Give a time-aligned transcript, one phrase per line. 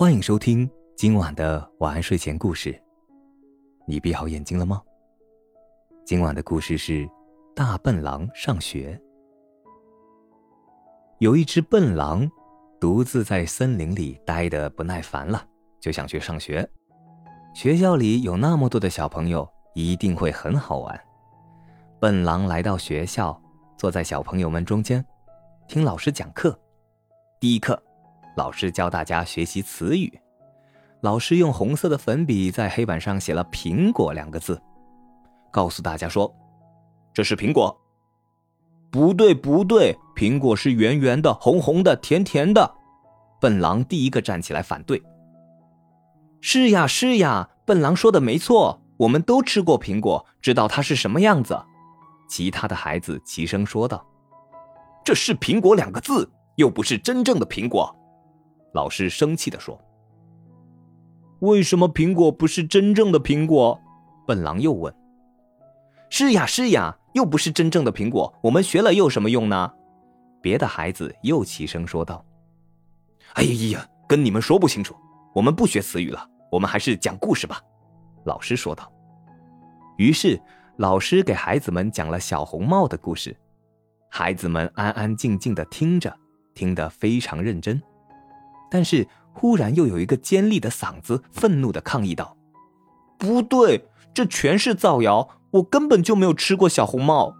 [0.00, 2.74] 欢迎收听今晚的晚安睡前故事。
[3.86, 4.80] 你闭好眼睛了吗？
[6.06, 7.06] 今晚的故事是
[7.54, 8.98] 《大笨狼上学》。
[11.18, 12.26] 有一只笨狼，
[12.80, 15.46] 独自在森林里待得不耐烦了，
[15.78, 16.66] 就想去上学。
[17.52, 20.98] 学校里有那么多的小朋友，一定会很好玩。
[22.00, 23.38] 笨狼来到学校，
[23.76, 25.04] 坐在小朋友们中间，
[25.68, 26.58] 听老师讲课。
[27.38, 27.78] 第一课。
[28.36, 30.20] 老师教大家学习词语。
[31.02, 34.60] 老师用红色的粉笔在黑板上写了“苹果”两个字，
[35.50, 36.34] 告诉大家说
[37.14, 37.74] ：“这是苹果。”
[38.92, 42.74] 不对，不对，苹果是圆圆的、红红的、甜甜的。
[43.40, 45.02] 笨狼第一个站起来反对
[46.42, 51.58] ：“是呀，是呀，笨狼说的没错，我们都吃过苹果，知道它是什么样子。”
[52.28, 54.04] 其他的孩子齐声说道
[55.04, 57.96] ：“这是苹果两个字，又不是真正的苹果。”
[58.72, 59.80] 老师生气的说
[61.40, 63.80] ：“为什么苹果不是真正的苹果？”
[64.26, 64.94] 笨狼又问。
[66.08, 69.72] “是呀，是呀，又不是真正的苹果，我们学了又有什么用呢？”
[70.42, 72.24] 别的孩子又齐声说道。
[73.34, 74.94] “哎呀，跟你们说不清楚，
[75.34, 77.60] 我们不学词语了，我们还是讲故事吧。”
[78.24, 78.90] 老师说道。
[79.96, 80.40] 于是，
[80.76, 83.36] 老师给孩子们讲了小红帽的故事，
[84.10, 86.14] 孩子们安安静静的听着，
[86.54, 87.80] 听得非常认真。
[88.70, 92.36] 但是忽然又有一个尖利的嗓子愤怒的抗议道
[93.18, 95.28] ：“不对，这全是造谣！
[95.50, 97.34] 我根本就没有吃过小红帽。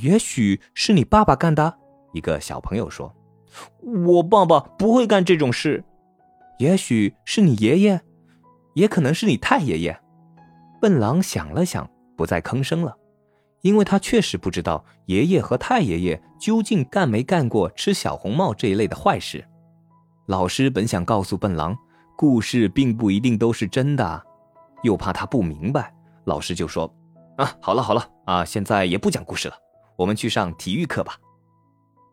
[0.00, 1.78] 也许是你爸爸干的。”
[2.14, 3.14] 一个小朋友说
[4.06, 5.84] ：“我爸爸不会干这种事。”
[6.58, 8.00] 也许是你爷爷，
[8.74, 9.98] 也可能是你太爷爷。
[10.80, 12.96] 笨狼想了想，不再吭声了，
[13.62, 19.46] 因为他确实不知道爷爷和太爷爷究竟干没干过吃小红帽这一类的坏事。
[20.30, 21.76] 老师本想告诉笨狼，
[22.16, 24.24] 故事并不一定都是真的，
[24.84, 25.92] 又怕他不明白，
[26.22, 26.88] 老师就说
[27.36, 29.56] ：“啊，好了好了啊，现在也不讲故事了，
[29.96, 31.16] 我们去上体育课吧。”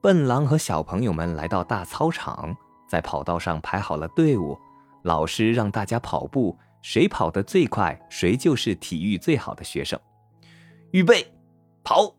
[0.00, 2.54] 笨狼和小朋友们来到大操场，
[2.88, 4.56] 在跑道上排好了队伍，
[5.02, 9.98] 老师让大家跑步，谁跑得最快，谁就是体育最好的学生。
[10.92, 11.26] 预备，
[11.82, 12.14] 跑！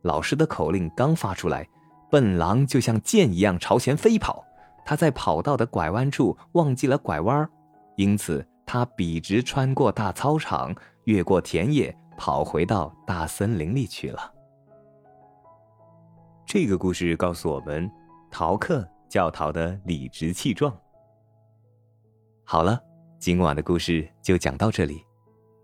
[0.00, 1.68] 老师的口令刚发出来，
[2.10, 4.42] 笨狼就像箭一样朝前飞跑。
[4.90, 7.48] 他在跑道的拐弯处忘记了拐弯，
[7.94, 10.74] 因此他笔直穿过大操场，
[11.04, 14.34] 越过田野，跑回到大森林里去了。
[16.44, 17.88] 这个故事告诉我们，
[18.32, 20.76] 逃课就要逃得理直气壮。
[22.42, 22.76] 好了，
[23.20, 25.00] 今晚的故事就讲到这里。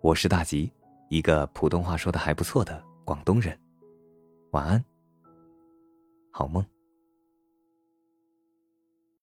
[0.02, 0.72] 我是大吉，
[1.08, 3.58] 一个普通话说的还不错的广东人。
[4.52, 4.84] 晚安，
[6.30, 6.64] 好梦。